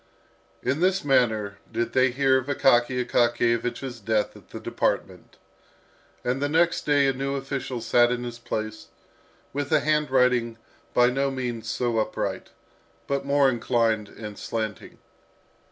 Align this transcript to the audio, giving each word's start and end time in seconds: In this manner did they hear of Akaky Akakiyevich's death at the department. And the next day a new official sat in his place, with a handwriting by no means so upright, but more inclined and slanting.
In 0.63 0.79
this 0.79 1.05
manner 1.05 1.59
did 1.71 1.93
they 1.93 2.09
hear 2.09 2.39
of 2.39 2.47
Akaky 2.47 3.05
Akakiyevich's 3.05 3.99
death 3.99 4.35
at 4.35 4.49
the 4.49 4.59
department. 4.59 5.37
And 6.23 6.41
the 6.41 6.49
next 6.49 6.87
day 6.87 7.05
a 7.05 7.13
new 7.13 7.35
official 7.35 7.81
sat 7.81 8.11
in 8.11 8.23
his 8.23 8.39
place, 8.39 8.87
with 9.53 9.71
a 9.71 9.81
handwriting 9.81 10.57
by 10.95 11.11
no 11.11 11.29
means 11.29 11.69
so 11.69 11.99
upright, 11.99 12.49
but 13.05 13.25
more 13.27 13.47
inclined 13.47 14.09
and 14.09 14.39
slanting. 14.39 14.97